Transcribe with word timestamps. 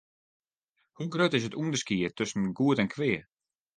Hoe 0.97 1.07
grut 1.13 1.35
is 1.37 1.47
it 1.47 1.57
ûnderskied 1.61 2.13
tusken 2.15 2.45
goed 2.57 2.81
en 2.81 2.91
kwea? 2.95 3.21